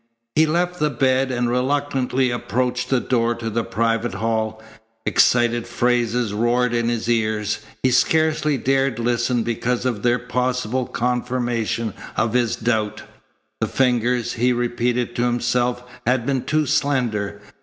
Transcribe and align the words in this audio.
He 0.33 0.47
left 0.47 0.79
the 0.79 0.89
bed 0.89 1.29
and 1.29 1.47
reluctantly 1.47 2.31
approached 2.31 2.89
the 2.89 2.99
door 2.99 3.35
to 3.35 3.51
the 3.51 3.63
private 3.63 4.15
hall. 4.15 4.59
Excited 5.05 5.67
phrases 5.67 6.33
roared 6.33 6.73
in 6.73 6.89
his 6.89 7.07
ears. 7.07 7.59
He 7.83 7.91
scarcely 7.91 8.57
dared 8.57 8.97
listen 8.97 9.43
because 9.43 9.85
of 9.85 10.01
their 10.01 10.17
possible 10.17 10.87
confirmation 10.87 11.93
of 12.17 12.33
his 12.33 12.55
doubt. 12.55 13.03
The 13.59 13.67
fingers, 13.67 14.33
he 14.33 14.51
repeated 14.51 15.15
to 15.17 15.21
himself, 15.25 15.83
had 16.07 16.25
been 16.25 16.45
too 16.45 16.65
slender. 16.65 17.39